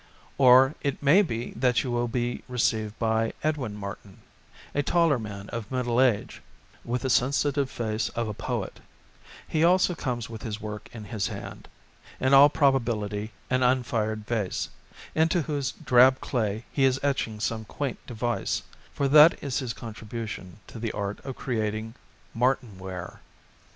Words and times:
Or 0.39 0.73
it 0.81 1.03
may 1.03 1.21
be 1.21 1.51
that 1.51 1.83
you 1.83 1.91
will 1.91 2.07
be 2.07 2.41
received 2.47 2.97
by 2.97 3.33
Edwin 3.43 3.75
Martin, 3.77 4.21
a 4.73 4.81
taller 4.81 5.19
man 5.19 5.47
of 5.49 5.69
middle 5.71 6.01
age, 6.01 6.41
with 6.83 7.03
the 7.03 7.09
sensitive 7.11 7.69
face 7.69 8.09
of 8.09 8.27
a 8.27 8.33
poet; 8.33 8.79
he 9.47 9.63
also 9.63 9.93
comes 9.93 10.27
with 10.27 10.41
his 10.41 10.59
work 10.59 10.89
in 10.91 11.03
his 11.05 11.27
hand: 11.27 11.67
in 12.19 12.33
all 12.33 12.49
probability 12.49 13.31
an 13.51 13.61
unfired 13.61 14.25
vase, 14.25 14.69
into 15.13 15.43
whose 15.43 15.71
drab 15.73 16.19
clay 16.19 16.65
he 16.71 16.83
is 16.83 16.99
etching 17.03 17.39
some 17.39 17.63
quaint 17.63 17.99
device; 18.07 18.63
for 18.91 19.03
169 19.03 19.05
ALL 19.05 19.05
MANNER 19.05 19.05
OF 19.05 19.13
FOLK 19.13 19.39
that 19.39 19.45
is 19.45 19.59
his 19.59 19.79
contribution 20.51 20.59
to 20.65 20.79
the 20.79 20.91
art 20.93 21.19
of 21.23 21.35
creating 21.35 21.93
Martinware. 22.35 23.19